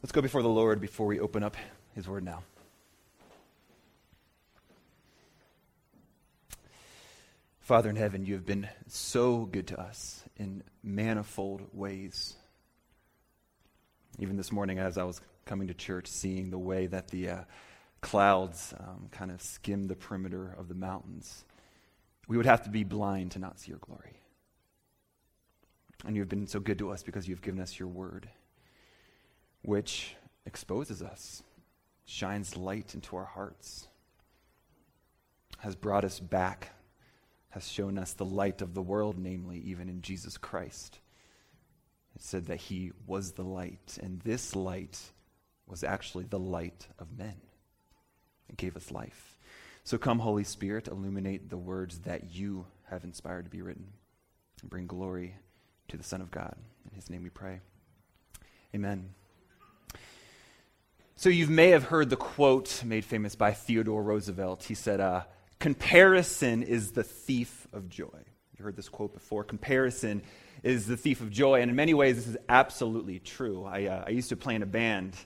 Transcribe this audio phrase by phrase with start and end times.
[0.00, 1.56] Let's go before the Lord before we open up
[1.96, 2.44] His Word now.
[7.58, 12.36] Father in heaven, you have been so good to us in manifold ways.
[14.20, 17.40] Even this morning, as I was coming to church, seeing the way that the uh,
[18.00, 21.44] clouds um, kind of skim the perimeter of the mountains,
[22.28, 24.20] we would have to be blind to not see your glory.
[26.06, 28.28] And you have been so good to us because you've given us your word
[29.62, 30.16] which
[30.46, 31.42] exposes us,
[32.04, 33.88] shines light into our hearts,
[35.58, 36.70] has brought us back,
[37.50, 41.00] has shown us the light of the world, namely, even in Jesus Christ.
[42.14, 44.98] It said that he was the light, and this light
[45.66, 47.36] was actually the light of men.
[48.48, 49.36] It gave us life.
[49.84, 53.86] So come, Holy Spirit, illuminate the words that you have inspired to be written
[54.60, 55.36] and bring glory
[55.88, 56.56] to the Son of God.
[56.88, 57.60] In his name we pray.
[58.74, 59.14] Amen.
[61.18, 64.62] So you may have heard the quote made famous by Theodore Roosevelt.
[64.62, 65.22] He said, uh,
[65.58, 68.20] Comparison is the thief of joy.
[68.56, 69.42] You heard this quote before.
[69.42, 70.22] Comparison
[70.62, 71.60] is the thief of joy.
[71.60, 73.64] And in many ways, this is absolutely true.
[73.64, 75.16] I, uh, I used to play in a band.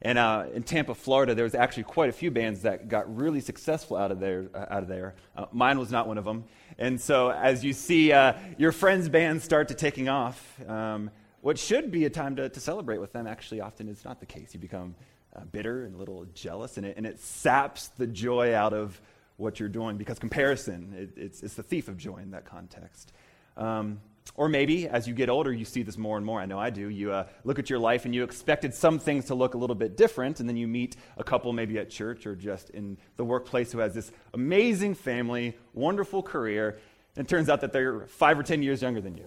[0.00, 3.40] And uh, in Tampa, Florida, there was actually quite a few bands that got really
[3.40, 4.48] successful out of there.
[4.54, 5.16] Uh, out of there.
[5.36, 6.44] Uh, mine was not one of them.
[6.78, 11.58] And so, as you see uh, your friends' bands start to taking off, um, what
[11.58, 14.54] should be a time to, to celebrate with them actually often is not the case.
[14.54, 14.94] You become
[15.34, 19.00] uh, bitter and a little jealous, and it, and it saps the joy out of
[19.36, 23.12] what you're doing because comparison, it, it's, it's the thief of joy in that context.
[23.56, 24.00] Um,
[24.36, 26.40] or maybe as you get older, you see this more and more.
[26.40, 26.88] I know I do.
[26.88, 29.74] You uh, look at your life and you expected some things to look a little
[29.74, 33.24] bit different, and then you meet a couple maybe at church or just in the
[33.24, 36.78] workplace who has this amazing family, wonderful career,
[37.16, 39.26] and it turns out that they're five or ten years younger than you.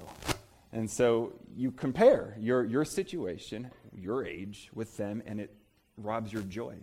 [0.71, 5.53] And so you compare your, your situation, your age, with them, and it
[5.97, 6.75] robs your joy.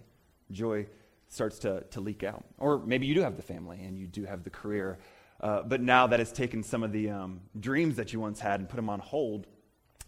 [0.51, 0.87] Joy
[1.29, 2.45] starts to, to leak out.
[2.59, 4.99] Or maybe you do have the family and you do have the career,
[5.41, 8.61] uh, but now that has taken some of the um, dreams that you once had
[8.61, 9.47] and put them on hold.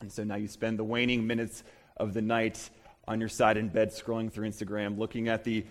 [0.01, 1.65] And so now you spend the waning minutes
[1.97, 2.71] of the night
[3.09, 5.65] on your side in bed scrolling through Instagram, looking at the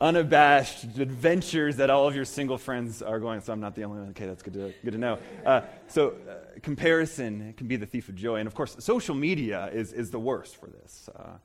[0.00, 3.40] unabashed adventures that all of your single friends are going.
[3.40, 4.10] So I'm not the only one.
[4.10, 5.18] Okay, that's good to, good to know.
[5.44, 8.36] Uh, so uh, comparison can be the thief of joy.
[8.36, 11.08] And of course, social media is, is the worst for this.
[11.14, 11.38] Uh,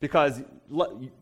[0.00, 0.42] because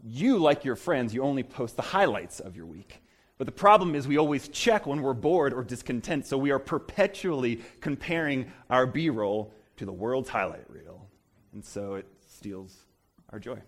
[0.05, 3.01] you, like your friends, you only post the highlights of your week.
[3.37, 6.59] But the problem is we always check when we're bored or discontent, so we are
[6.59, 11.09] perpetually comparing our B roll to the world's highlight reel.
[11.53, 12.85] And so it steals
[13.31, 13.59] our joy.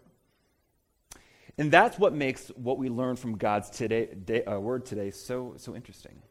[1.59, 5.55] And that's what makes what we learn from God's today, day, uh, word today so,
[5.57, 6.23] so interesting.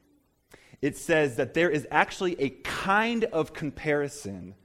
[0.82, 4.56] It says that there is actually a kind of comparison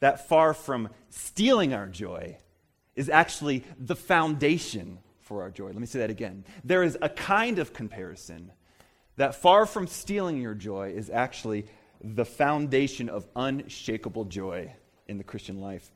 [0.00, 2.38] that, far from stealing our joy,
[2.98, 5.68] is actually the foundation for our joy.
[5.68, 6.44] Let me say that again.
[6.64, 8.50] There is a kind of comparison
[9.16, 11.66] that, far from stealing your joy, is actually
[12.02, 14.74] the foundation of unshakable joy
[15.06, 15.88] in the Christian life.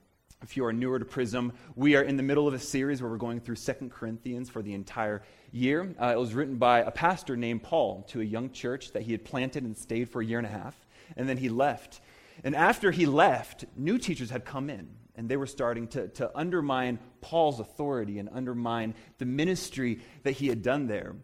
[0.43, 3.11] If you are newer to Prism, we are in the middle of a series where
[3.11, 5.93] we're going through Second Corinthians for the entire year.
[6.01, 9.11] Uh, it was written by a pastor named Paul to a young church that he
[9.11, 10.77] had planted and stayed for a year and a half,
[11.17, 12.01] and then he left.
[12.45, 16.31] And after he left, new teachers had come in and they were starting to, to
[16.37, 21.17] undermine Paul's authority and undermine the ministry that he had done there.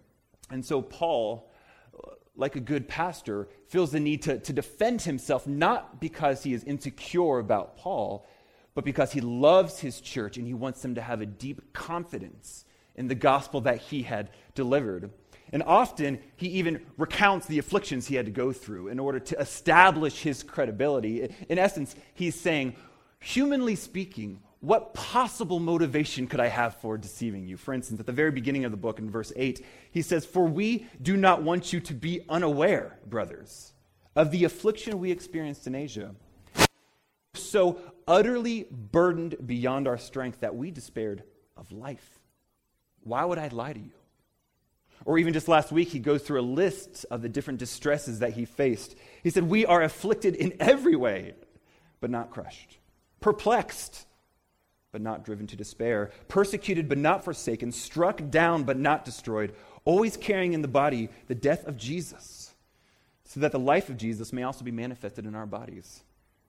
[0.50, 1.50] And so Paul,
[2.36, 6.64] like a good pastor, feels the need to, to defend himself, not because he is
[6.64, 8.26] insecure about Paul,
[8.74, 12.64] but because he loves his church and he wants them to have a deep confidence
[12.94, 15.10] in the gospel that he had delivered.
[15.52, 19.38] And often he even recounts the afflictions he had to go through in order to
[19.38, 21.34] establish his credibility.
[21.48, 22.76] In essence, he's saying,
[23.28, 27.56] humanly speaking, what possible motivation could I have for deceiving you?
[27.56, 30.44] For instance, at the very beginning of the book, in verse 8, he says, For
[30.46, 33.72] we do not want you to be unaware, brothers,
[34.16, 36.14] of the affliction we experienced in Asia.
[37.34, 41.22] So utterly burdened beyond our strength that we despaired
[41.56, 42.18] of life.
[43.04, 43.92] Why would I lie to you?
[45.04, 48.32] Or even just last week, he goes through a list of the different distresses that
[48.32, 48.96] he faced.
[49.22, 51.34] He said, We are afflicted in every way,
[52.00, 52.78] but not crushed
[53.20, 54.06] perplexed,
[54.92, 59.54] but not driven to despair, persecuted, but not forsaken, struck down, but not destroyed,
[59.84, 62.54] always carrying in the body the death of Jesus,
[63.24, 66.02] so that the life of Jesus may also be manifested in our bodies.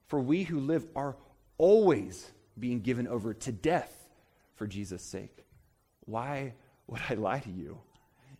[0.06, 1.16] For we who live are
[1.58, 4.08] always being given over to death
[4.56, 5.44] for Jesus' sake.
[6.06, 6.54] Why
[6.86, 7.78] would I lie to you?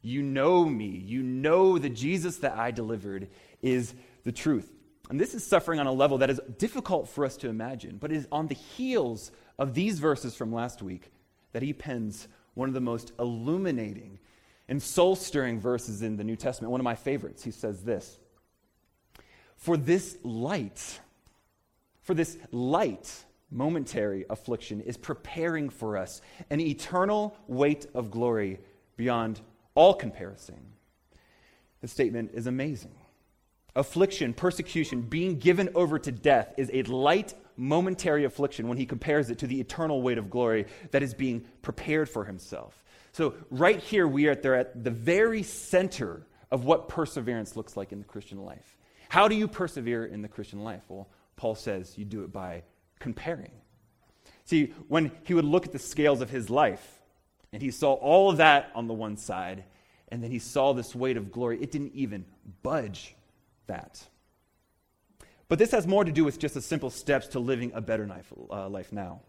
[0.02, 0.86] You know me.
[0.86, 3.28] You know the Jesus that I delivered
[3.62, 3.94] is
[4.24, 4.70] the truth.
[5.10, 8.12] And this is suffering on a level that is difficult for us to imagine, but
[8.12, 11.10] it is on the heels of these verses from last week
[11.52, 14.20] that he pens one of the most illuminating
[14.68, 16.70] and soul stirring verses in the New Testament.
[16.70, 17.42] One of my favorites.
[17.42, 18.20] He says this
[19.56, 21.00] For this light,
[22.02, 28.60] for this light, momentary affliction is preparing for us an eternal weight of glory
[28.96, 29.40] beyond
[29.74, 30.60] all comparison.
[31.80, 32.94] The statement is amazing.
[33.76, 39.30] Affliction, persecution, being given over to death is a light, momentary affliction when he compares
[39.30, 42.82] it to the eternal weight of glory that is being prepared for himself.
[43.12, 47.92] So, right here, we are there at the very center of what perseverance looks like
[47.92, 48.76] in the Christian life.
[49.08, 50.82] How do you persevere in the Christian life?
[50.88, 52.62] Well, Paul says you do it by
[52.98, 53.52] comparing.
[54.44, 57.00] See, when he would look at the scales of his life,
[57.52, 59.64] and he saw all of that on the one side,
[60.08, 62.24] and then he saw this weight of glory, it didn't even
[62.62, 63.14] budge
[63.70, 64.06] that.
[65.48, 68.06] But this has more to do with just the simple steps to living a better
[68.06, 69.22] life, uh, life now.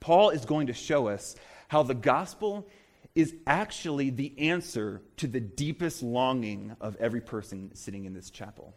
[0.00, 1.36] Paul is going to show us
[1.68, 2.66] how the gospel
[3.14, 8.74] is actually the answer to the deepest longing of every person sitting in this chapel.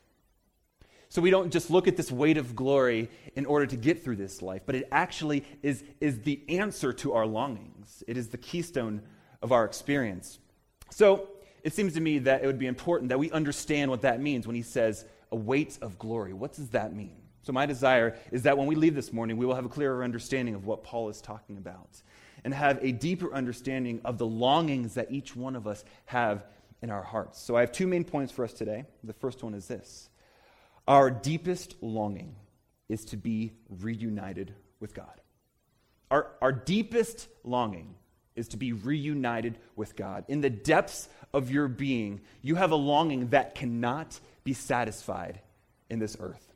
[1.07, 4.18] So we don't just look at this weight of glory in order to get through
[4.18, 8.03] this life, but it actually is, is the answer to our longings.
[8.07, 9.01] It is the keystone
[9.41, 10.39] of our experience.
[10.89, 11.30] So
[11.65, 14.45] it seems to me that it would be important that we understand what that means
[14.45, 16.31] when he says a weight of glory.
[16.31, 17.15] What does that mean?
[17.41, 20.03] So, my desire is that when we leave this morning, we will have a clearer
[20.03, 22.03] understanding of what Paul is talking about
[22.44, 26.45] and have a deeper understanding of the longings that each one of us have
[26.83, 27.41] in our hearts.
[27.41, 28.85] So, I have two main points for us today.
[29.03, 30.09] The first one is this
[30.88, 32.35] Our deepest longing
[32.89, 35.19] is to be reunited with God.
[36.12, 37.95] Our, our deepest longing
[38.36, 40.26] is to be reunited with God.
[40.28, 45.40] In the depths of your being, you have a longing that cannot be satisfied
[45.90, 46.54] in this earth.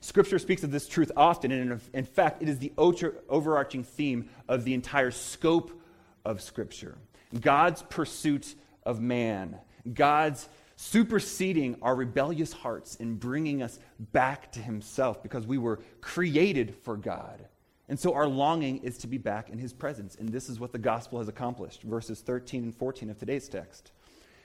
[0.00, 4.64] Scripture speaks of this truth often, and in fact, it is the overarching theme of
[4.64, 5.80] the entire scope
[6.24, 6.98] of Scripture
[7.40, 8.54] God's pursuit
[8.84, 9.56] of man,
[9.92, 16.74] God's superseding our rebellious hearts and bringing us back to Himself because we were created
[16.82, 17.46] for God.
[17.88, 20.16] And so our longing is to be back in his presence.
[20.16, 21.82] And this is what the gospel has accomplished.
[21.82, 23.92] Verses 13 and 14 of today's text.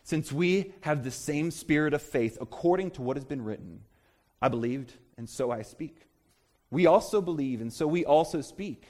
[0.04, 3.82] Since we have the same spirit of faith according to what has been written,
[4.42, 6.08] I believed, and so I speak.
[6.72, 8.88] We also believe, and so we also speak,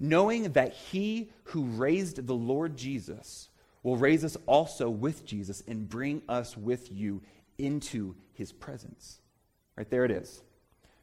[0.00, 3.48] knowing that he who raised the Lord Jesus
[3.82, 7.22] will raise us also with Jesus and bring us with you
[7.58, 9.20] into his presence.
[9.76, 10.42] Right there it is.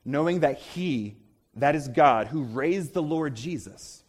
[0.06, 1.18] Knowing that he
[1.62, 4.04] that is God, who raised the Lord Jesus,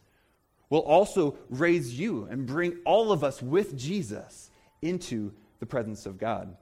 [0.69, 4.51] will also raise you and bring all of us with Jesus
[4.83, 6.57] into the presence of God.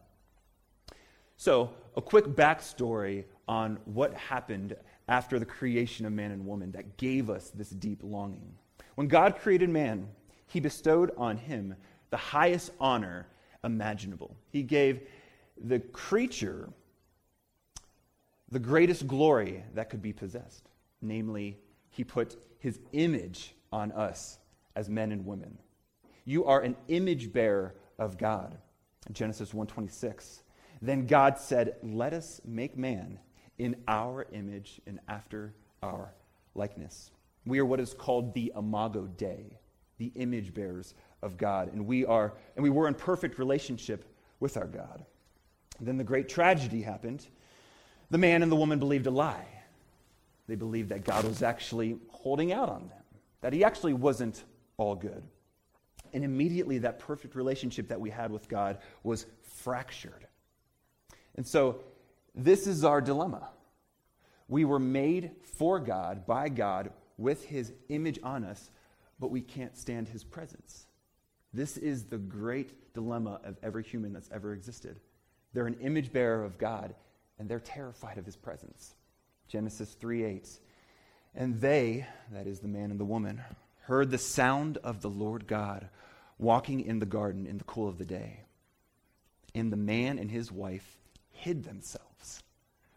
[1.36, 4.76] So, a quick backstory on what happened
[5.08, 8.54] after the creation of man and woman that gave us this deep longing.
[8.94, 10.08] When God created man,
[10.48, 11.76] he bestowed on him
[12.10, 13.26] the highest honor
[13.64, 14.36] imaginable.
[14.50, 15.00] He gave
[15.62, 16.68] the creature
[18.50, 20.68] the greatest glory that could be possessed.
[21.00, 21.58] Namely,
[21.90, 24.38] he put his image on us
[24.74, 25.58] as men and women.
[26.24, 28.58] You are an image bearer of God.
[29.12, 30.42] Genesis 1:26.
[30.80, 33.18] Then God said, "Let us make man
[33.56, 36.14] in our image and after our
[36.54, 37.10] likeness."
[37.46, 39.58] We are what is called the imago Dei,
[39.96, 44.04] the image bearers of God, and we are and we were in perfect relationship
[44.38, 45.06] with our God.
[45.80, 47.28] Then the great tragedy happened.
[48.10, 49.57] The man and the woman believed a lie.
[50.48, 53.04] They believed that God was actually holding out on them,
[53.42, 54.42] that He actually wasn't
[54.78, 55.22] all good.
[56.14, 60.26] And immediately, that perfect relationship that we had with God was fractured.
[61.36, 61.80] And so,
[62.34, 63.50] this is our dilemma.
[64.48, 68.70] We were made for God, by God, with His image on us,
[69.20, 70.86] but we can't stand His presence.
[71.52, 74.98] This is the great dilemma of every human that's ever existed.
[75.52, 76.94] They're an image bearer of God,
[77.38, 78.94] and they're terrified of His presence.
[79.48, 80.48] Genesis 3 8.
[81.34, 83.42] And they, that is the man and the woman,
[83.82, 85.88] heard the sound of the Lord God
[86.38, 88.40] walking in the garden in the cool of the day.
[89.54, 90.98] And the man and his wife
[91.30, 92.42] hid themselves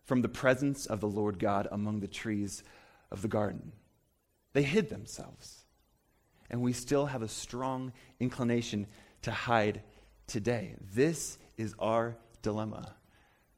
[0.03, 2.63] from the presence of the Lord God among the trees
[3.10, 3.72] of the garden.
[4.53, 5.63] They hid themselves.
[6.50, 8.88] And we still have a strong inclination
[9.22, 9.81] to hide
[10.27, 10.75] today.
[10.93, 12.96] This is our dilemma.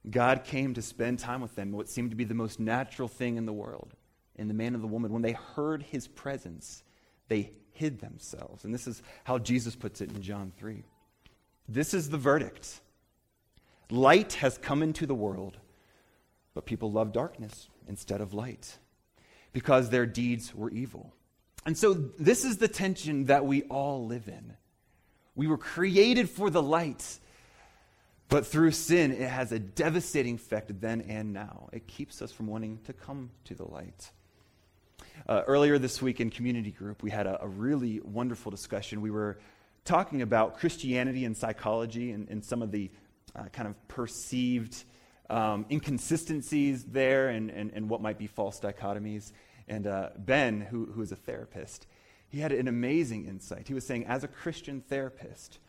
[0.09, 3.37] God came to spend time with them, what seemed to be the most natural thing
[3.37, 3.93] in the world.
[4.35, 6.83] And the man and the woman, when they heard his presence,
[7.27, 8.65] they hid themselves.
[8.65, 10.83] And this is how Jesus puts it in John 3.
[11.67, 12.81] This is the verdict
[13.89, 15.57] light has come into the world,
[16.53, 18.79] but people love darkness instead of light
[19.51, 21.13] because their deeds were evil.
[21.65, 24.53] And so, this is the tension that we all live in.
[25.35, 27.19] We were created for the light,
[28.33, 31.69] but through sin, it has a devastating effect then and now.
[31.71, 34.09] It keeps us from wanting to come to the light.
[35.29, 39.01] Uh, earlier this week in community group, we had a, a, really wonderful discussion.
[39.01, 39.37] We were
[39.85, 42.89] talking about Christianity and psychology and, and some of the
[43.35, 44.83] uh, kind of perceived
[45.29, 49.31] um, inconsistencies there and, and, and, what might be false dichotomies.
[49.67, 51.85] And uh, Ben, who, who is a therapist,
[52.29, 53.67] he had an amazing insight.
[53.67, 55.59] He was saying, as a Christian therapist,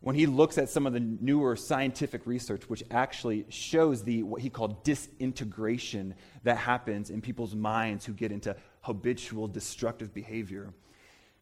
[0.00, 4.42] when he looks at some of the newer scientific research, which actually shows the what
[4.42, 10.74] he called disintegration that happens in people's minds who get into habitual destructive behavior,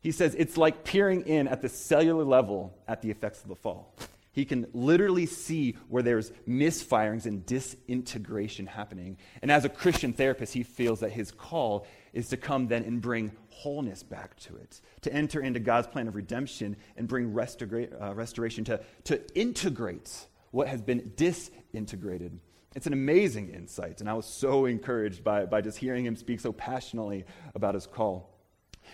[0.00, 3.56] he says it's like peering in at the cellular level at the effects of the
[3.56, 3.94] fall.
[4.32, 9.18] He can literally see where there's misfirings and disintegration happening.
[9.42, 13.00] And as a Christian therapist, he feels that his call is to come then and
[13.00, 18.14] bring wholeness back to it, to enter into God's plan of redemption and bring uh,
[18.14, 22.38] restoration, to, to integrate what has been disintegrated.
[22.75, 26.40] It's an amazing insight, and I was so encouraged by, by just hearing him speak
[26.40, 28.31] so passionately about his call.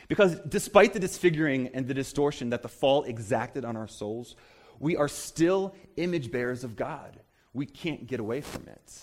[0.09, 4.37] Because despite the disfiguring and the distortion that the fall exacted on our souls,
[4.79, 7.19] we are still image bearers of God.
[7.53, 9.01] We can't get away from it.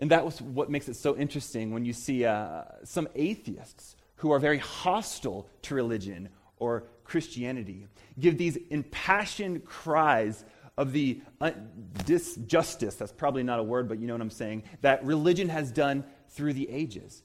[0.00, 4.32] And that was what makes it so interesting when you see uh, some atheists who
[4.32, 7.86] are very hostile to religion or Christianity
[8.18, 10.44] give these impassioned cries
[10.78, 11.50] of the uh,
[12.04, 15.70] disjustice, that's probably not a word, but you know what I'm saying, that religion has
[15.70, 17.22] done through the ages.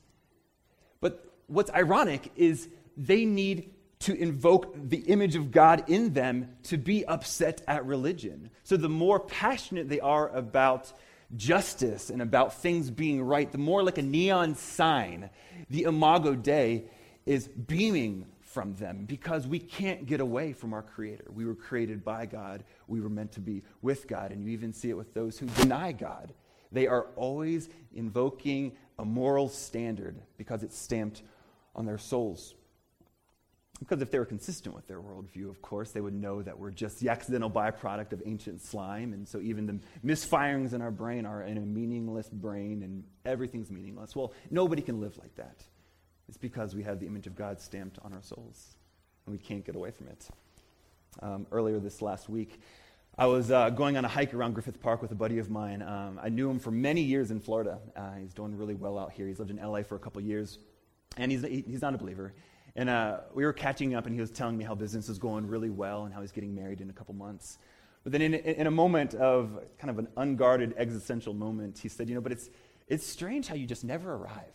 [0.99, 2.67] But what's ironic is
[2.97, 8.49] they need to invoke the image of God in them to be upset at religion.
[8.63, 10.91] So the more passionate they are about
[11.35, 15.29] justice and about things being right, the more like a neon sign,
[15.69, 16.85] the Imago Dei
[17.25, 21.25] is beaming from them because we can't get away from our Creator.
[21.33, 24.71] We were created by God, we were meant to be with God, and you even
[24.71, 26.33] see it with those who deny God.
[26.71, 31.21] They are always invoking a moral standard because it's stamped
[31.75, 32.55] on their souls.
[33.79, 36.71] Because if they were consistent with their worldview, of course, they would know that we're
[36.71, 39.11] just the accidental byproduct of ancient slime.
[39.11, 43.69] And so even the misfirings in our brain are in a meaningless brain and everything's
[43.69, 44.15] meaningless.
[44.15, 45.61] Well, nobody can live like that.
[46.29, 48.75] It's because we have the image of God stamped on our souls
[49.25, 50.27] and we can't get away from it.
[51.21, 52.59] Um, earlier this last week,
[53.17, 55.81] I was uh, going on a hike around Griffith Park with a buddy of mine.
[55.81, 57.79] Um, I knew him for many years in Florida.
[57.95, 59.27] Uh, he's doing really well out here.
[59.27, 60.59] He's lived in LA for a couple years,
[61.15, 62.33] and he's, he, he's not a believer.
[62.75, 65.47] And uh, we were catching up, and he was telling me how business is going
[65.47, 67.57] really well and how he's getting married in a couple months.
[68.03, 72.09] But then, in, in a moment of kind of an unguarded existential moment, he said,
[72.09, 72.49] You know, but it's,
[72.87, 74.53] it's strange how you just never arrive.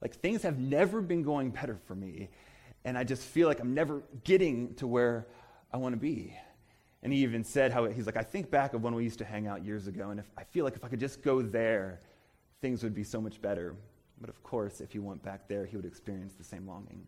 [0.00, 2.30] Like, things have never been going better for me,
[2.84, 5.26] and I just feel like I'm never getting to where
[5.72, 6.34] I want to be.
[7.02, 9.24] And he even said how he's like, I think back of when we used to
[9.24, 12.00] hang out years ago, and if, I feel like if I could just go there,
[12.60, 13.76] things would be so much better.
[14.20, 17.06] But of course, if he went back there, he would experience the same longing.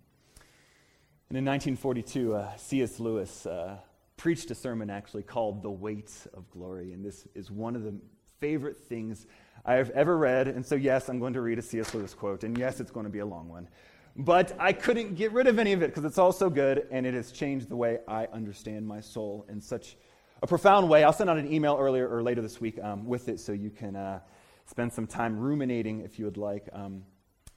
[1.30, 2.98] And in 1942, uh, C.S.
[2.98, 3.76] Lewis uh,
[4.16, 6.94] preached a sermon actually called The Weight of Glory.
[6.94, 7.94] And this is one of the
[8.40, 9.26] favorite things
[9.62, 10.48] I have ever read.
[10.48, 11.92] And so, yes, I'm going to read a C.S.
[11.92, 12.44] Lewis quote.
[12.44, 13.68] And yes, it's going to be a long one.
[14.16, 17.04] But I couldn't get rid of any of it because it's all so good and
[17.04, 19.98] it has changed the way I understand my soul in such
[20.42, 21.04] a profound way.
[21.04, 23.68] I'll send out an email earlier or later this week um, with it so you
[23.68, 24.20] can uh,
[24.64, 26.70] spend some time ruminating if you would like.
[26.72, 27.04] Um,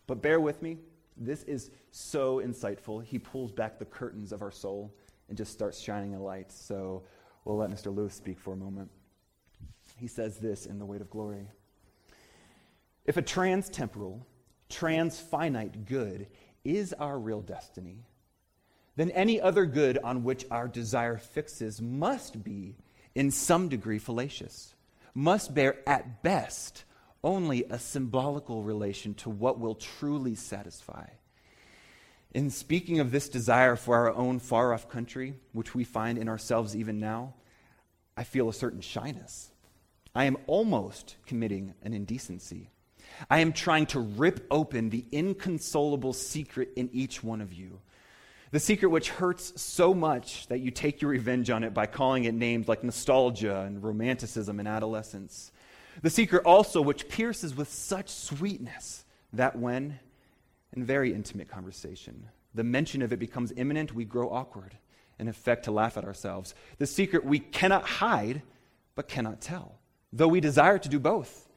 [0.08, 0.78] but bear with me.
[1.18, 3.04] This is so insightful.
[3.04, 4.94] He pulls back the curtains of our soul
[5.30, 6.52] and just starts shining a light.
[6.52, 7.04] So
[7.46, 7.94] we'll let Mr.
[7.96, 8.90] Lewis speak for a moment.
[9.98, 11.48] He says this in The Weight of Glory
[13.06, 14.26] If a trans temporal,
[14.70, 16.28] trans finite good
[16.64, 18.06] is our real destiny,
[18.96, 22.76] then any other good on which our desire fixes must be,
[23.16, 24.76] in some degree, fallacious,
[25.14, 26.84] must bear at best
[27.24, 31.06] only a symbolical relation to what will truly satisfy.
[32.34, 36.30] In speaking of this desire for our own far off country, which we find in
[36.30, 37.34] ourselves even now,
[38.16, 39.52] I feel a certain shyness.
[40.16, 42.70] I am almost committing an indecency.
[43.30, 47.80] I am trying to rip open the inconsolable secret in each one of you.
[48.52, 52.26] The secret which hurts so much that you take your revenge on it by calling
[52.26, 55.52] it names like nostalgia and romanticism and adolescence.
[56.02, 60.00] The secret also which pierces with such sweetness that when,
[60.74, 64.78] in very intimate conversation, the mention of it becomes imminent, we grow awkward
[65.20, 66.56] and affect to laugh at ourselves.
[66.78, 68.42] The secret we cannot hide,
[68.96, 69.80] but cannot tell,
[70.12, 71.48] though we desire to do both.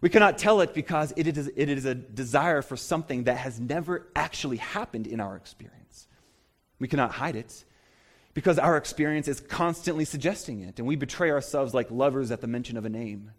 [0.00, 3.60] We cannot tell it because it is, it is a desire for something that has
[3.60, 6.08] never actually happened in our experience.
[6.80, 7.64] We cannot hide it
[8.34, 12.46] because our experience is constantly suggesting it, and we betray ourselves like lovers at the
[12.46, 13.30] mention of a name.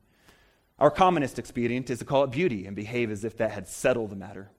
[0.80, 4.10] Our commonest expedient is to call it beauty and behave as if that had settled
[4.10, 4.52] the matter.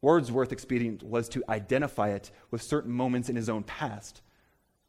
[0.00, 4.22] Wordsworth's expedient was to identify it with certain moments in his own past,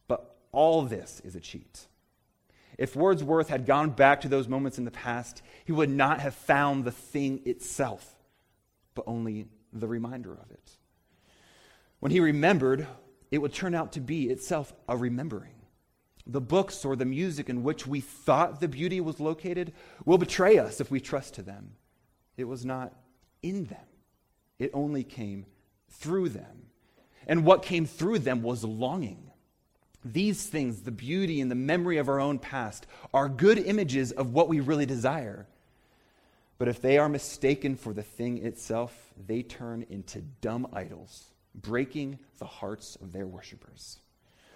[0.07, 1.87] but all this is a cheat.
[2.77, 6.33] If Wordsworth had gone back to those moments in the past, he would not have
[6.33, 8.15] found the thing itself,
[8.95, 10.77] but only the reminder of it.
[11.99, 12.87] When he remembered,
[13.31, 15.58] it would turn out to be itself a remembering.
[16.31, 19.73] The books or the music in which we thought the beauty was located
[20.05, 21.71] will betray us if we trust to them.
[22.37, 22.93] It was not
[23.41, 23.87] in them,
[24.57, 25.45] it only came
[25.89, 26.67] through them.
[27.27, 29.29] And what came through them was longing
[30.03, 34.33] these things, the beauty and the memory of our own past, are good images of
[34.33, 35.47] what we really desire.
[36.57, 42.19] But if they are mistaken for the thing itself, they turn into dumb idols, breaking
[42.37, 43.99] the hearts of their worshippers.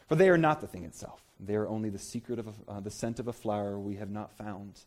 [0.07, 1.21] For they are not the thing itself.
[1.45, 4.09] They are only the secret of a, uh, the scent of a flower we have
[4.09, 4.85] not found,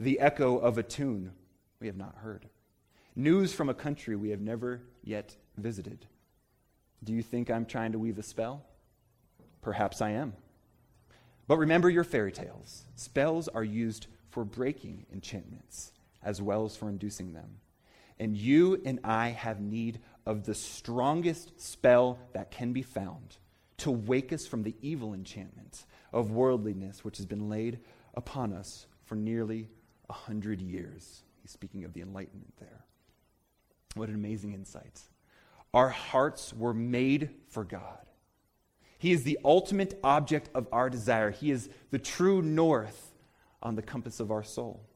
[0.00, 1.32] the echo of a tune
[1.80, 2.48] we have not heard,
[3.14, 6.06] news from a country we have never yet visited.
[7.04, 8.64] Do you think I'm trying to weave a spell?
[9.60, 10.34] Perhaps I am.
[11.46, 12.84] But remember your fairy tales.
[12.94, 17.58] Spells are used for breaking enchantments as well as for inducing them.
[18.18, 23.36] And you and I have need of the strongest spell that can be found
[23.82, 27.80] to wake us from the evil enchantment of worldliness which has been laid
[28.14, 29.68] upon us for nearly
[30.08, 31.24] a hundred years.
[31.40, 32.84] He's speaking of the Enlightenment there.
[33.94, 35.00] What an amazing insight.
[35.74, 37.98] Our hearts were made for God.
[38.98, 41.32] He is the ultimate object of our desire.
[41.32, 43.10] He is the true north
[43.64, 44.86] on the compass of our soul.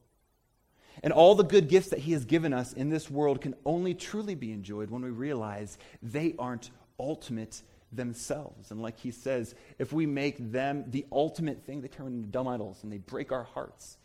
[1.03, 3.93] And all the good gifts that He has given us in this world can only
[3.93, 8.71] truly be enjoyed when we realize they aren't ultimate themselves.
[8.71, 12.47] And like He says, if we make them the ultimate thing, they turn into dumb
[12.47, 13.97] idols and they break our hearts.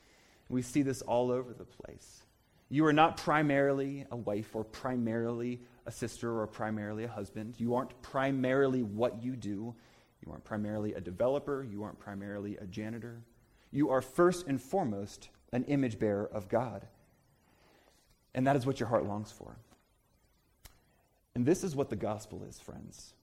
[0.48, 2.22] We see this all over the place.
[2.68, 7.54] You are not primarily a wife or primarily a sister or primarily a husband.
[7.58, 9.74] You aren't primarily what you do.
[10.24, 11.66] You aren't primarily a developer.
[11.68, 13.22] You aren't primarily a janitor.
[13.70, 16.86] You are first and foremost an image bearer of God.
[18.34, 19.56] And that is what your heart longs for.
[21.34, 23.14] And this is what the gospel is, friends.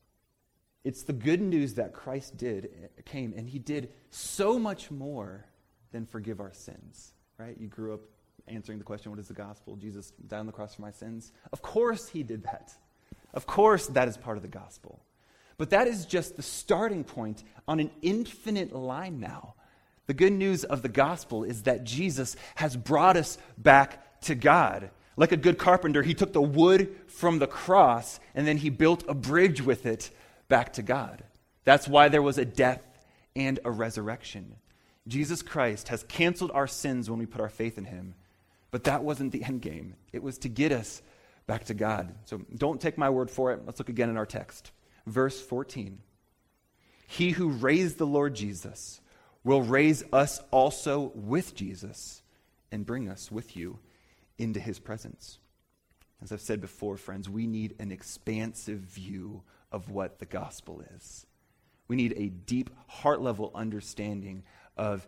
[0.84, 5.46] It's the good news that Christ did eh, came and he did so much more
[5.92, 7.14] than forgive our sins.
[7.38, 7.56] Right?
[7.60, 8.02] You grew up
[8.48, 9.76] answering the question, what is the gospel?
[9.76, 11.32] Jesus died on the cross for my sins.
[11.52, 12.74] Of course he did that.
[13.34, 15.04] Of course that is part of the gospel.
[15.58, 19.56] But that is just the starting point on an infinite line now.
[20.08, 24.90] The good news of the gospel is that Jesus has brought us back to God.
[25.18, 29.04] Like a good carpenter, he took the wood from the cross and then he built
[29.08, 30.10] a bridge with it
[30.50, 31.24] back to God.
[31.64, 32.82] That's why there was a death
[33.36, 34.56] and a resurrection.
[35.08, 38.16] Jesus Christ has canceled our sins when we put our faith in him.
[38.72, 41.02] But that wasn't the end game, it was to get us
[41.48, 42.14] back to God.
[42.26, 43.62] So don't take my word for it.
[43.66, 44.72] Let's look again in our text.
[45.08, 46.00] Verse 14
[47.08, 49.02] He who raised the Lord Jesus
[49.44, 52.22] will raise us also with Jesus
[52.72, 53.80] and bring us with you
[54.38, 55.40] into his presence.
[56.22, 61.26] As I've said before, friends, we need an expansive view of what the gospel is.
[61.88, 64.44] We need a deep, heart level understanding
[64.78, 65.08] of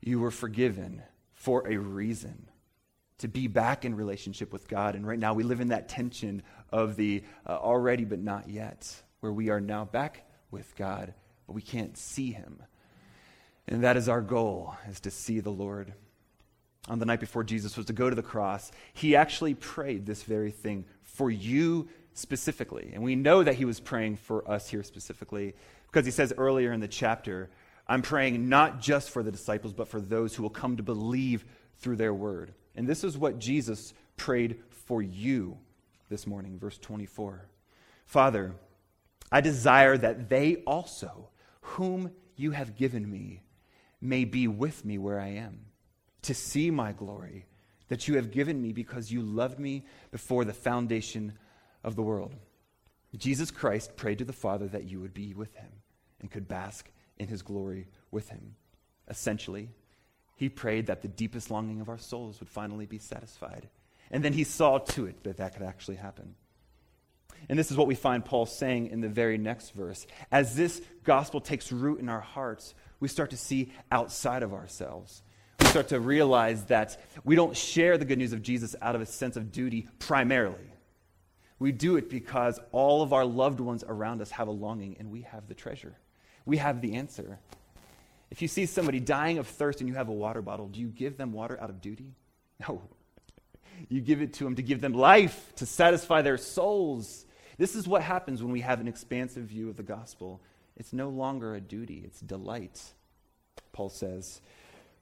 [0.00, 2.48] you were forgiven for a reason
[3.18, 4.94] to be back in relationship with God.
[4.94, 9.02] And right now we live in that tension of the uh, already but not yet
[9.20, 11.14] where we are now back with God,
[11.46, 12.62] but we can't see him.
[13.66, 15.94] And that is our goal, is to see the Lord.
[16.88, 20.22] On the night before Jesus was to go to the cross, he actually prayed this
[20.22, 22.92] very thing for you specifically.
[22.94, 25.54] And we know that he was praying for us here specifically
[25.86, 27.50] because he says earlier in the chapter,
[27.86, 31.44] I'm praying not just for the disciples, but for those who will come to believe
[31.78, 32.54] through their word.
[32.74, 35.58] And this is what Jesus prayed for you
[36.08, 37.46] this morning, verse 24.
[38.06, 38.54] Father,
[39.30, 41.28] I desire that they also,
[41.60, 43.42] whom you have given me,
[44.00, 45.66] may be with me where I am,
[46.22, 47.46] to see my glory
[47.88, 51.32] that you have given me because you loved me before the foundation
[51.84, 52.34] of the world.
[53.16, 55.70] Jesus Christ prayed to the Father that you would be with him
[56.20, 58.56] and could bask in his glory with him.
[59.08, 59.68] Essentially,
[60.36, 63.68] he prayed that the deepest longing of our souls would finally be satisfied.
[64.10, 66.34] And then he saw to it that that could actually happen.
[67.48, 70.06] And this is what we find Paul saying in the very next verse.
[70.32, 75.22] As this gospel takes root in our hearts, we start to see outside of ourselves.
[75.60, 79.02] We start to realize that we don't share the good news of Jesus out of
[79.02, 80.73] a sense of duty primarily.
[81.58, 85.10] We do it because all of our loved ones around us have a longing and
[85.10, 85.96] we have the treasure.
[86.44, 87.38] We have the answer.
[88.30, 90.88] If you see somebody dying of thirst and you have a water bottle, do you
[90.88, 92.14] give them water out of duty?
[92.66, 92.82] No.
[93.88, 97.26] You give it to them to give them life, to satisfy their souls.
[97.58, 100.40] This is what happens when we have an expansive view of the gospel.
[100.76, 102.80] It's no longer a duty, it's delight.
[103.72, 104.40] Paul says,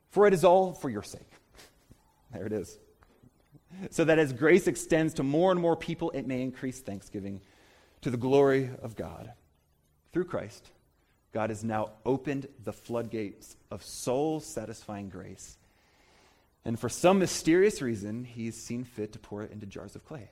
[0.09, 1.31] For it is all for your sake.
[2.33, 2.79] There it is.
[3.91, 7.41] So that as grace extends to more and more people, it may increase thanksgiving
[8.03, 9.33] to the glory of God.
[10.13, 10.71] Through Christ,
[11.33, 15.57] God has now opened the floodgates of soul satisfying grace.
[16.65, 20.31] And for some mysterious reason, he's seen fit to pour it into jars of clay.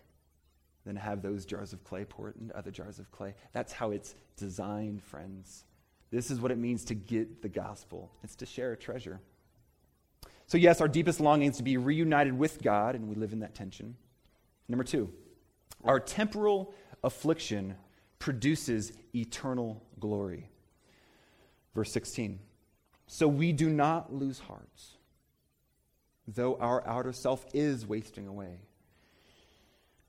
[0.85, 3.35] Then have those jars of clay pour it into other jars of clay.
[3.53, 5.65] That's how it's designed, friends.
[6.11, 9.21] This is what it means to get the gospel it's to share a treasure.
[10.51, 13.39] So, yes, our deepest longing is to be reunited with God, and we live in
[13.39, 13.95] that tension.
[14.67, 15.09] Number two,
[15.85, 17.77] our temporal affliction
[18.19, 20.49] produces eternal glory.
[21.73, 22.41] Verse 16.
[23.07, 24.97] So we do not lose hearts,
[26.27, 28.59] though our outer self is wasting away.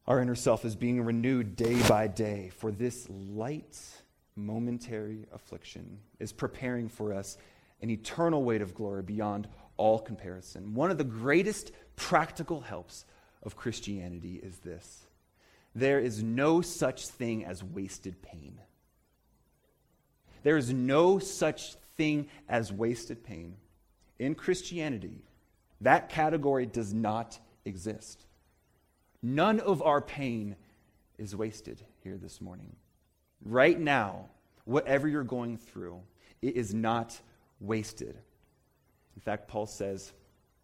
[0.08, 3.78] Our inner self is being renewed day by day, for this light,
[4.36, 7.38] momentary affliction is preparing for us
[7.84, 9.48] an eternal weight of glory beyond
[9.82, 10.76] all comparison.
[10.76, 13.04] One of the greatest practical helps
[13.42, 15.08] of Christianity is this
[15.74, 18.60] there is no such thing as wasted pain.
[20.44, 23.56] There is no such thing as wasted pain.
[24.20, 25.24] In Christianity,
[25.82, 28.26] that category does not exist.
[29.24, 30.58] None of our pain
[31.18, 32.76] is wasted here this morning.
[33.44, 34.30] Right now,
[34.66, 36.02] whatever you're going through,
[36.44, 37.20] it is not
[37.60, 38.20] wasted.
[39.16, 40.14] In fact, Paul says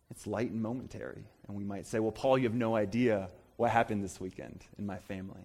[0.10, 1.24] it's light and momentary.
[1.48, 4.86] And we might say, well, Paul, you have no idea what happened this weekend in
[4.86, 5.44] my family.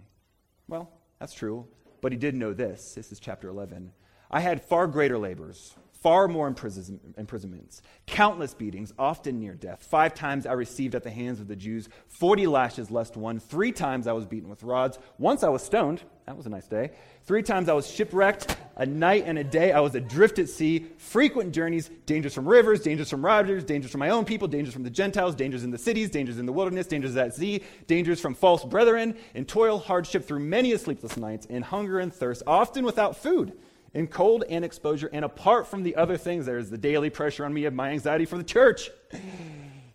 [0.69, 1.67] Well, that's true.
[2.01, 2.95] But he did know this.
[2.95, 3.93] This is chapter 11.
[4.31, 9.87] I had far greater labors, far more imprisonments, countless beatings, often near death.
[9.89, 13.39] Five times I received at the hands of the Jews 40 lashes less one.
[13.39, 14.99] Three times I was beaten with rods.
[15.19, 16.03] Once I was stoned.
[16.27, 16.91] That was a nice day.
[17.25, 18.57] Three times I was shipwrecked.
[18.77, 20.87] A night and a day I was adrift at sea.
[20.99, 24.83] Frequent journeys, dangers from rivers, dangers from robbers, dangers from my own people, dangers from
[24.83, 28.35] the Gentiles, dangers in the cities, dangers in the wilderness, dangers at sea, dangers from
[28.35, 32.85] false brethren, in toil, hardship through many a sleepless nights, in hunger and thirst, often
[32.85, 33.53] without food
[33.95, 35.09] in cold and exposure.
[35.13, 38.25] And apart from the other things, there's the daily pressure on me of my anxiety
[38.25, 38.91] for the church.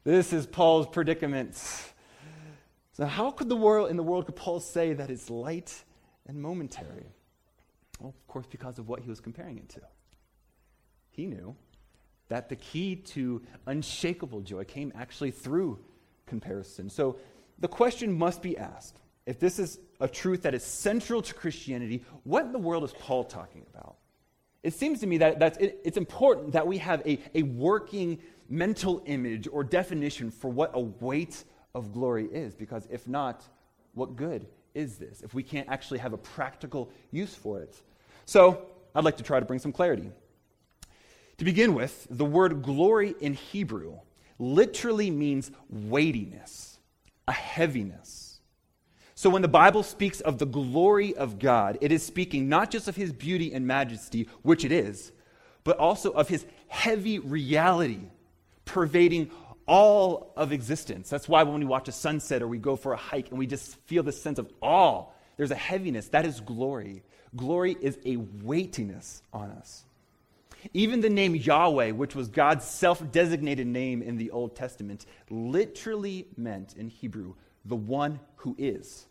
[0.03, 1.55] This is Paul's predicament.
[2.93, 5.83] So, how could the world in the world could Paul say that it's light
[6.25, 7.11] and momentary?
[7.99, 9.81] Well, of course, because of what he was comparing it to.
[11.09, 11.55] He knew
[12.29, 15.79] that the key to unshakable joy came actually through
[16.25, 16.89] comparison.
[16.89, 17.17] So
[17.59, 22.03] the question must be asked if this is a truth that is central to Christianity,
[22.23, 23.97] what in the world is Paul talking about?
[24.63, 28.19] It seems to me that that's, it, it's important that we have a, a working
[28.49, 31.43] mental image or definition for what a weight
[31.75, 33.43] of glory is, because if not,
[33.93, 37.81] what good is this if we can't actually have a practical use for it?
[38.25, 40.09] So, I'd like to try to bring some clarity.
[41.37, 43.99] To begin with, the word glory in Hebrew
[44.39, 46.79] literally means weightiness,
[47.27, 48.26] a heaviness.
[49.17, 52.87] So when the Bible speaks of the glory of God, it is speaking not just
[52.87, 55.11] of his beauty and majesty, which it is,
[55.63, 57.97] but also of his heavy reality
[58.63, 59.31] pervading
[59.65, 61.09] all of existence.
[61.09, 63.47] That's why when we watch a sunset or we go for a hike and we
[63.47, 66.09] just feel this sense of awe, there's a heaviness.
[66.09, 67.01] That is glory.
[67.35, 69.83] Glory is a weightiness on us.
[70.75, 76.27] Even the name Yahweh, which was God's self designated name in the Old Testament, literally
[76.37, 77.33] meant in Hebrew
[77.67, 79.05] the one who is,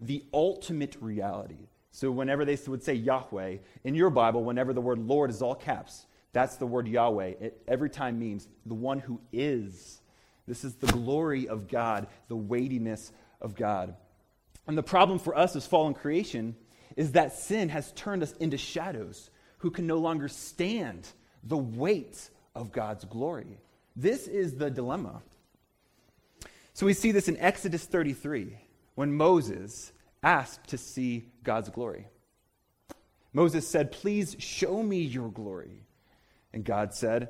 [0.00, 1.68] the ultimate reality.
[1.90, 5.54] So, whenever they would say Yahweh, in your Bible, whenever the word Lord is all
[5.54, 7.34] caps, that's the word Yahweh.
[7.40, 10.00] It every time means the one who is.
[10.46, 13.94] This is the glory of God, the weightiness of God.
[14.66, 16.56] And the problem for us as fallen creation
[16.96, 21.06] is that sin has turned us into shadows who can no longer stand
[21.44, 23.58] the weight of God's glory.
[23.96, 25.22] This is the dilemma.
[26.74, 28.58] So we see this in Exodus 33
[28.96, 32.08] when Moses asked to see God's glory.
[33.32, 35.86] Moses said, Please show me your glory.
[36.52, 37.28] And God said,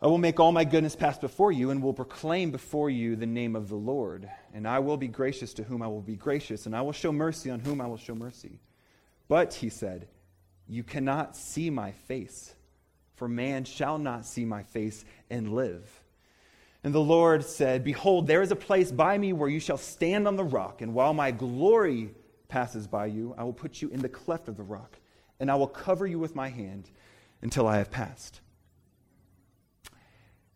[0.00, 3.26] I will make all my goodness pass before you and will proclaim before you the
[3.26, 4.28] name of the Lord.
[4.52, 7.12] And I will be gracious to whom I will be gracious, and I will show
[7.12, 8.58] mercy on whom I will show mercy.
[9.28, 10.08] But, he said,
[10.68, 12.54] you cannot see my face,
[13.14, 15.88] for man shall not see my face and live.
[16.84, 20.26] And the Lord said, Behold, there is a place by me where you shall stand
[20.26, 22.14] on the rock, and while my glory
[22.48, 24.98] passes by you, I will put you in the cleft of the rock,
[25.38, 26.90] and I will cover you with my hand
[27.40, 28.40] until I have passed.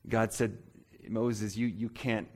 [0.08, 0.58] God said,
[1.08, 2.28] Moses, you, you can't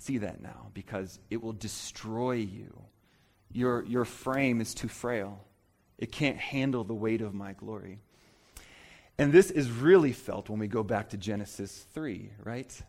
[0.00, 2.82] see that now because it will destroy you.
[3.52, 5.44] Your, your frame is too frail,
[5.98, 7.98] it can't handle the weight of my glory.
[9.18, 12.82] And this is really felt when we go back to Genesis 3, right?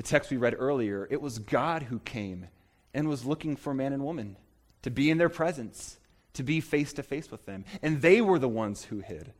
[0.00, 2.46] The text we read earlier, it was God who came
[2.94, 4.38] and was looking for man and woman
[4.80, 5.98] to be in their presence,
[6.32, 7.66] to be face to face with them.
[7.82, 9.34] And they were the ones who hid.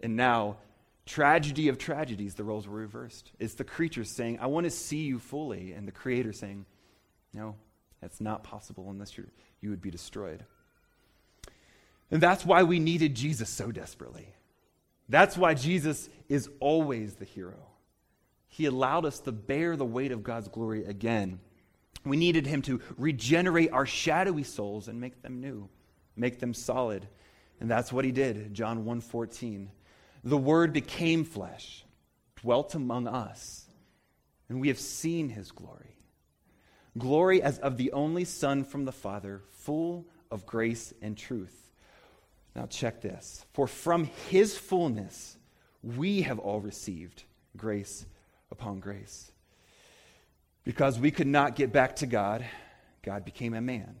[0.00, 0.56] And now,
[1.04, 3.32] tragedy of tragedies, the roles were reversed.
[3.38, 6.64] It's the creature saying, I want to see you fully, and the creator saying,
[7.34, 7.56] No,
[8.00, 9.28] that's not possible unless you
[9.60, 10.46] you would be destroyed.
[12.10, 14.28] And that's why we needed Jesus so desperately.
[15.10, 17.66] That's why Jesus is always the hero.
[18.52, 21.40] He allowed us to bear the weight of God's glory again.
[22.04, 25.70] We needed him to regenerate our shadowy souls and make them new,
[26.16, 27.08] make them solid.
[27.60, 28.52] And that's what he did.
[28.52, 29.70] John 1:14.
[30.22, 31.86] The word became flesh,
[32.36, 33.70] dwelt among us,
[34.50, 35.96] and we have seen his glory.
[36.98, 41.72] Glory as of the only son from the Father, full of grace and truth.
[42.54, 43.46] Now check this.
[43.54, 45.38] For from his fullness
[45.82, 47.24] we have all received
[47.56, 48.04] grace
[48.62, 49.32] upon grace.
[50.62, 52.44] Because we could not get back to God,
[53.02, 53.96] God became a man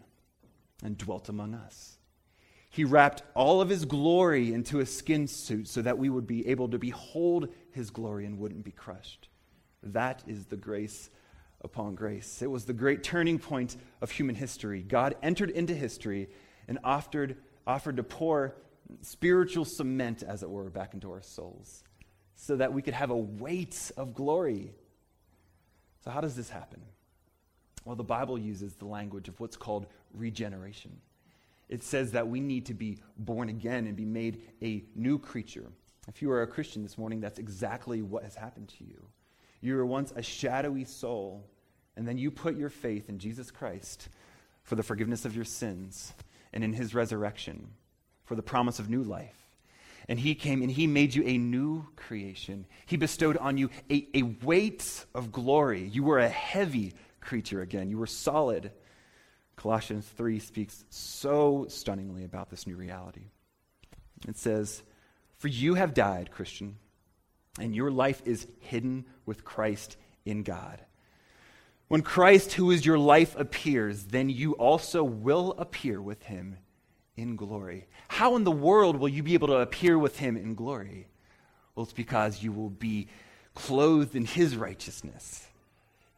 [0.84, 1.98] and dwelt among us.
[2.70, 6.46] He wrapped all of his glory into a skin suit so that we would be
[6.46, 9.28] able to behold his glory and wouldn't be crushed.
[9.82, 11.10] That is the grace
[11.62, 12.40] upon grace.
[12.40, 14.82] It was the great turning point of human history.
[14.82, 16.28] God entered into history
[16.68, 18.54] and offered, offered to pour
[19.00, 21.82] spiritual cement, as it were, back into our souls
[22.42, 24.72] so that we could have a weight of glory.
[26.04, 26.80] So, how does this happen?
[27.84, 31.00] Well, the Bible uses the language of what's called regeneration.
[31.68, 35.70] It says that we need to be born again and be made a new creature.
[36.08, 39.06] If you are a Christian this morning, that's exactly what has happened to you.
[39.60, 41.48] You were once a shadowy soul,
[41.96, 44.08] and then you put your faith in Jesus Christ
[44.64, 46.12] for the forgiveness of your sins
[46.52, 47.68] and in his resurrection
[48.24, 49.41] for the promise of new life.
[50.08, 52.66] And he came and he made you a new creation.
[52.86, 55.84] He bestowed on you a, a weight of glory.
[55.84, 58.72] You were a heavy creature again, you were solid.
[59.56, 63.26] Colossians 3 speaks so stunningly about this new reality.
[64.26, 64.82] It says,
[65.38, 66.78] For you have died, Christian,
[67.60, 70.80] and your life is hidden with Christ in God.
[71.88, 76.56] When Christ, who is your life, appears, then you also will appear with him
[77.16, 77.86] in glory.
[78.08, 81.08] How in the world will you be able to appear with him in glory?
[81.74, 83.08] Well, it's because you will be
[83.54, 85.46] clothed in his righteousness.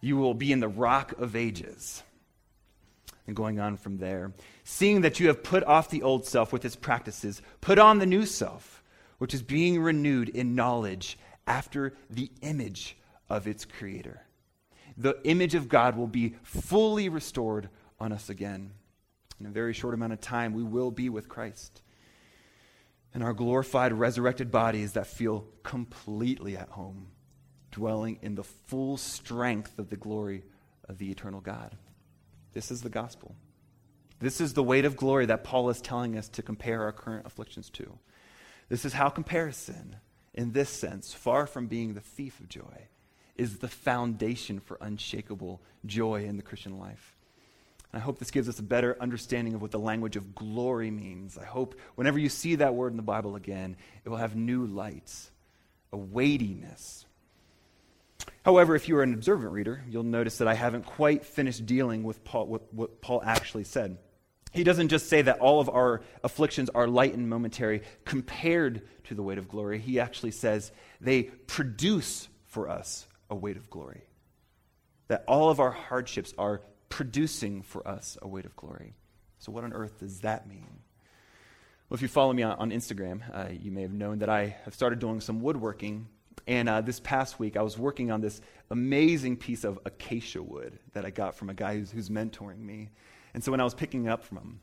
[0.01, 2.03] You will be in the rock of ages.
[3.27, 4.33] And going on from there,
[4.65, 8.07] seeing that you have put off the old self with its practices, put on the
[8.07, 8.83] new self,
[9.19, 12.97] which is being renewed in knowledge after the image
[13.31, 14.21] of its creator.
[14.97, 18.73] The image of God will be fully restored on us again.
[19.41, 21.83] In a very short amount of time, we will be with Christ.
[23.13, 27.09] And our glorified, resurrected bodies that feel completely at home,
[27.71, 30.43] dwelling in the full strength of the glory
[30.89, 31.77] of the eternal God.
[32.53, 33.35] This is the gospel.
[34.21, 37.27] This is the weight of glory that Paul is telling us to compare our current
[37.27, 37.99] afflictions to.
[38.69, 39.97] This is how comparison,
[40.33, 42.89] in this sense, far from being the thief of joy,
[43.37, 47.14] is the foundation for unshakable joy in the Christian life.
[47.97, 51.39] I hope this gives us a better understanding of what the language of glory means.
[51.39, 54.67] I hope whenever you see that word in the Bible again, it will have new
[54.67, 55.31] lights,
[55.93, 57.07] a weightiness.
[58.45, 62.03] However, if you are an observant reader, you'll notice that I haven't quite finished dealing
[62.03, 63.99] with Paul, what, what Paul actually said.
[64.53, 69.15] He doesn't just say that all of our afflictions are light and momentary compared to
[69.15, 69.79] the weight of glory.
[69.79, 74.03] He actually says they produce for us a weight of glory.
[75.09, 76.63] That all of our hardships are
[76.95, 78.95] producing for us a weight of glory.
[79.41, 80.79] So, what on earth does that mean?
[81.89, 84.55] Well, if you follow me on, on Instagram, uh, you may have known that I
[84.65, 86.07] have started doing some woodworking.
[86.47, 90.79] And uh, this past week, I was working on this amazing piece of acacia wood
[90.93, 92.91] that I got from a guy who's, who's mentoring me.
[93.35, 94.61] And so when I was picking it up from him,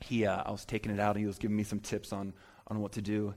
[0.00, 2.32] he, uh, I was taking it out and he was giving me some tips on,
[2.68, 3.34] on what to do.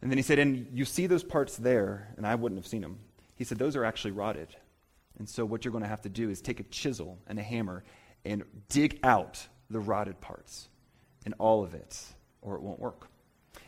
[0.00, 2.80] And then he said, And you see those parts there, and I wouldn't have seen
[2.80, 3.00] them.
[3.36, 4.56] He said, Those are actually rotted.
[5.18, 7.42] And so, what you're going to have to do is take a chisel and a
[7.42, 7.84] hammer
[8.24, 10.68] and dig out the rotted parts
[11.24, 12.00] and all of it,
[12.42, 13.08] or it won't work.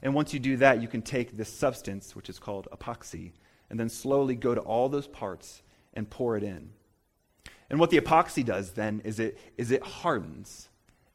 [0.02, 3.32] And once you do that, you can take this substance, which is called epoxy,
[3.70, 5.62] and then slowly go to all those parts
[5.94, 6.70] and pour it in.
[7.70, 10.68] And what the epoxy does then is it, is it hardens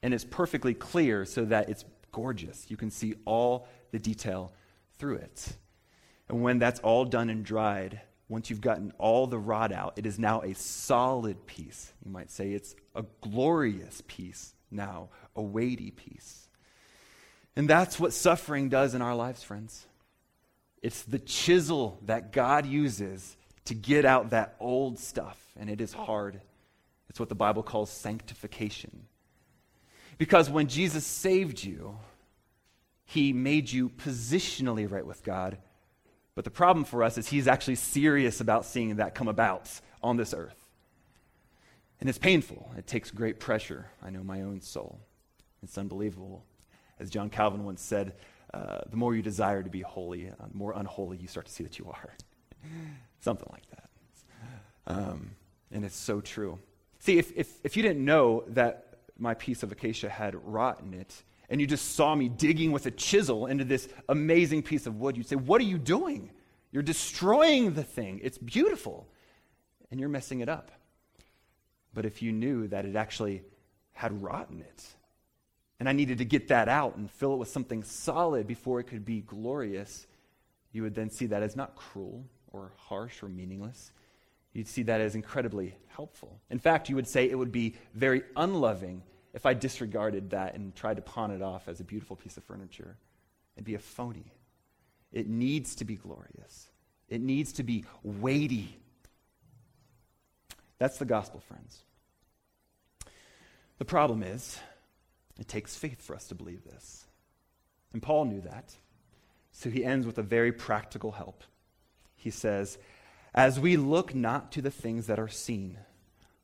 [0.04, 2.66] and it's perfectly clear so that it's gorgeous.
[2.70, 4.52] You can see all the detail
[4.98, 5.56] through it.
[6.28, 10.06] And when that's all done and dried, once you've gotten all the rot out, it
[10.06, 11.92] is now a solid piece.
[12.06, 16.48] You might say it's a glorious piece now, a weighty piece.
[17.58, 19.86] And that's what suffering does in our lives, friends.
[20.82, 25.92] It's the chisel that God uses to get out that old stuff, and it is
[25.92, 26.40] hard.
[27.10, 29.08] It's what the Bible calls sanctification.
[30.18, 31.98] Because when Jesus saved you,
[33.04, 35.58] he made you positionally right with God
[36.36, 39.70] but the problem for us is he's actually serious about seeing that come about
[40.02, 40.68] on this earth.
[42.00, 42.72] And it's painful.
[42.78, 43.88] It takes great pressure.
[44.02, 45.00] I know my own soul.
[45.62, 46.44] It's unbelievable.
[47.00, 48.14] As John Calvin once said,
[48.54, 51.52] uh, the more you desire to be holy, uh, the more unholy you start to
[51.52, 52.16] see that you are.
[53.20, 53.90] Something like that.
[54.88, 55.32] Um,
[55.72, 56.60] and it's so true.
[57.00, 60.94] See, if, if, if you didn't know that my piece of acacia had rot in
[60.94, 65.02] it, and you just saw me digging with a chisel into this amazing piece of
[65.02, 66.32] wood, you'd say, What are you doing?
[66.72, 68.22] You're destroying the thing.
[68.24, 69.06] It's beautiful.
[69.92, 70.72] And you're messing it up.
[71.94, 73.44] But if you knew that it actually
[73.92, 74.86] had rot in it,
[75.78, 78.86] and I needed to get that out and fill it with something solid before it
[78.86, 80.08] could be glorious,
[80.72, 83.92] you would then see that as not cruel or harsh or meaningless.
[84.54, 86.40] You'd see that as incredibly helpful.
[86.50, 90.76] In fact, you would say it would be very unloving if I disregarded that and
[90.76, 92.98] tried to pawn it off as a beautiful piece of furniture.
[93.56, 94.34] It'd be a phony.
[95.12, 96.70] It needs to be glorious,
[97.10, 98.78] it needs to be weighty.
[100.78, 101.84] That's the gospel, friends.
[103.78, 104.60] The problem is,
[105.40, 107.06] it takes faith for us to believe this.
[107.94, 108.76] And Paul knew that.
[109.52, 111.44] So he ends with a very practical help.
[112.16, 112.78] He says,
[113.34, 115.78] As we look not to the things that are seen,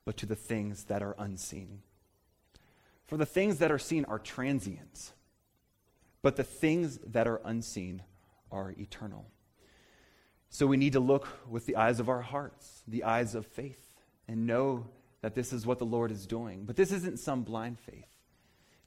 [0.05, 1.81] but to the things that are unseen.
[3.07, 5.13] For the things that are seen are transient,
[6.21, 8.03] but the things that are unseen
[8.51, 9.25] are eternal.
[10.49, 13.95] So we need to look with the eyes of our hearts, the eyes of faith,
[14.27, 14.87] and know
[15.21, 16.63] that this is what the Lord is doing.
[16.65, 18.07] But this isn't some blind faith.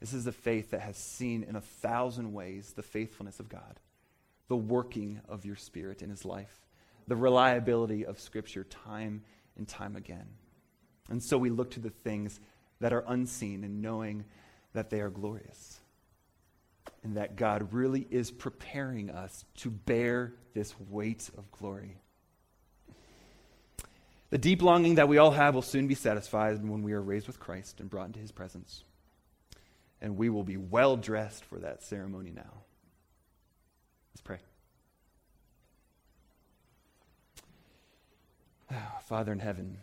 [0.00, 3.80] This is a faith that has seen in a thousand ways the faithfulness of God,
[4.48, 6.66] the working of your Spirit in His life,
[7.06, 9.22] the reliability of Scripture time
[9.56, 10.26] and time again.
[11.10, 12.40] And so we look to the things
[12.80, 14.24] that are unseen and knowing
[14.72, 15.78] that they are glorious.
[17.02, 21.96] And that God really is preparing us to bear this weight of glory.
[24.30, 27.26] The deep longing that we all have will soon be satisfied when we are raised
[27.26, 28.84] with Christ and brought into his presence.
[30.00, 32.62] And we will be well dressed for that ceremony now.
[34.12, 34.38] Let's pray.
[39.06, 39.78] Father in heaven,